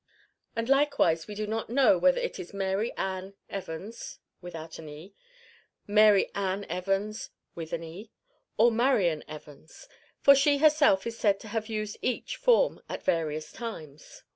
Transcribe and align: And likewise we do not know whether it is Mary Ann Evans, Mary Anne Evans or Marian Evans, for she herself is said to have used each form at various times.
And 0.55 0.67
likewise 0.67 1.27
we 1.27 1.35
do 1.35 1.45
not 1.45 1.69
know 1.69 1.95
whether 1.99 2.19
it 2.19 2.39
is 2.39 2.55
Mary 2.55 2.91
Ann 2.97 3.35
Evans, 3.51 4.17
Mary 5.85 6.31
Anne 6.33 6.65
Evans 6.67 7.29
or 8.57 8.71
Marian 8.71 9.23
Evans, 9.27 9.87
for 10.19 10.33
she 10.33 10.57
herself 10.57 11.05
is 11.05 11.19
said 11.19 11.39
to 11.41 11.49
have 11.49 11.67
used 11.69 11.97
each 12.01 12.37
form 12.37 12.81
at 12.89 13.03
various 13.05 13.51
times. 13.51 14.23